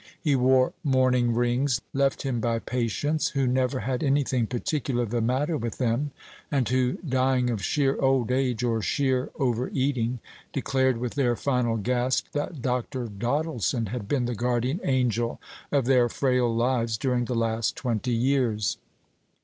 He 0.19 0.35
wore 0.35 0.73
mourning 0.83 1.35
rings 1.35 1.79
left 1.93 2.23
him 2.23 2.39
by 2.39 2.57
patients 2.57 3.27
who 3.27 3.45
never 3.45 3.81
had 3.81 4.01
anything 4.01 4.47
particular 4.47 5.05
the 5.05 5.21
matter 5.21 5.57
with 5.57 5.77
them, 5.77 6.09
and 6.51 6.67
who, 6.67 6.93
dying 7.07 7.51
of 7.51 7.63
sheer 7.63 7.95
old 8.01 8.31
age, 8.31 8.63
or 8.63 8.81
sheer 8.81 9.29
over 9.37 9.69
eating, 9.69 10.17
declared 10.53 10.97
with 10.97 11.13
their 11.13 11.35
final 11.35 11.77
gasp 11.77 12.31
that 12.31 12.63
Dr. 12.63 13.05
Doddleson 13.05 13.89
had 13.89 14.07
been 14.07 14.25
the 14.25 14.33
guardian 14.33 14.79
angel 14.83 15.39
of 15.71 15.85
their 15.85 16.09
frail 16.09 16.51
lives 16.51 16.97
during 16.97 17.25
the 17.25 17.35
last 17.35 17.75
twenty 17.75 18.15
years. 18.15 18.77